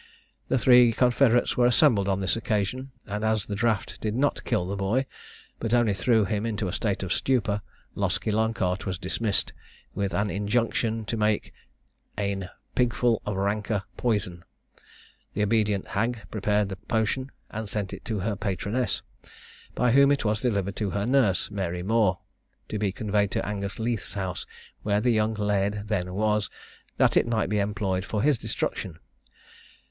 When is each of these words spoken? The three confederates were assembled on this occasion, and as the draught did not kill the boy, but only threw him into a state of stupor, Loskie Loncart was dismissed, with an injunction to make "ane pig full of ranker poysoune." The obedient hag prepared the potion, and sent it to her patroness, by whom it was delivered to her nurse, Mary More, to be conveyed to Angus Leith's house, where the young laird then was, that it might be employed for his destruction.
The 0.47 0.57
three 0.57 0.93
confederates 0.93 1.55
were 1.55 1.67
assembled 1.67 2.07
on 2.09 2.21
this 2.21 2.35
occasion, 2.35 2.89
and 3.05 3.23
as 3.23 3.45
the 3.45 3.53
draught 3.53 3.99
did 4.01 4.15
not 4.15 4.43
kill 4.45 4.65
the 4.65 4.75
boy, 4.75 5.05
but 5.59 5.75
only 5.75 5.93
threw 5.93 6.25
him 6.25 6.43
into 6.43 6.67
a 6.67 6.73
state 6.73 7.03
of 7.03 7.13
stupor, 7.13 7.61
Loskie 7.93 8.31
Loncart 8.31 8.87
was 8.87 8.97
dismissed, 8.97 9.53
with 9.93 10.15
an 10.15 10.31
injunction 10.31 11.05
to 11.05 11.17
make 11.17 11.53
"ane 12.17 12.49
pig 12.73 12.95
full 12.95 13.21
of 13.27 13.35
ranker 13.37 13.83
poysoune." 13.95 14.41
The 15.33 15.43
obedient 15.43 15.89
hag 15.89 16.17
prepared 16.31 16.69
the 16.69 16.77
potion, 16.77 17.29
and 17.51 17.69
sent 17.69 17.93
it 17.93 18.03
to 18.05 18.21
her 18.21 18.35
patroness, 18.35 19.03
by 19.75 19.91
whom 19.91 20.11
it 20.11 20.25
was 20.25 20.41
delivered 20.41 20.75
to 20.77 20.89
her 20.89 21.05
nurse, 21.05 21.51
Mary 21.51 21.83
More, 21.83 22.17
to 22.69 22.79
be 22.79 22.91
conveyed 22.91 23.29
to 23.29 23.45
Angus 23.47 23.77
Leith's 23.77 24.15
house, 24.15 24.47
where 24.81 24.99
the 24.99 25.11
young 25.11 25.35
laird 25.35 25.89
then 25.89 26.15
was, 26.15 26.49
that 26.97 27.15
it 27.15 27.27
might 27.27 27.49
be 27.51 27.59
employed 27.59 28.03
for 28.03 28.23
his 28.23 28.39
destruction. 28.39 28.97